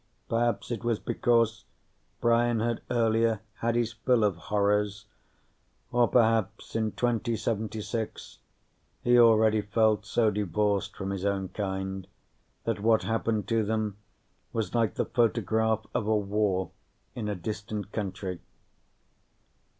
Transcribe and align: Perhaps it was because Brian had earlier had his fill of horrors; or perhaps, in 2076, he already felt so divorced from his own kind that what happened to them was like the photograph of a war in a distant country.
Perhaps 0.29 0.71
it 0.71 0.83
was 0.83 0.97
because 0.97 1.63
Brian 2.21 2.59
had 2.59 2.81
earlier 2.89 3.39
had 3.59 3.75
his 3.75 3.93
fill 3.93 4.23
of 4.23 4.35
horrors; 4.35 5.05
or 5.91 6.07
perhaps, 6.07 6.75
in 6.75 6.93
2076, 6.93 8.39
he 9.03 9.19
already 9.19 9.61
felt 9.61 10.03
so 10.03 10.31
divorced 10.31 10.95
from 10.95 11.11
his 11.11 11.23
own 11.23 11.49
kind 11.49 12.07
that 12.63 12.79
what 12.79 13.03
happened 13.03 13.47
to 13.49 13.61
them 13.63 13.95
was 14.53 14.73
like 14.73 14.95
the 14.95 15.05
photograph 15.05 15.85
of 15.93 16.07
a 16.07 16.17
war 16.17 16.71
in 17.13 17.29
a 17.29 17.35
distant 17.35 17.91
country. 17.91 18.39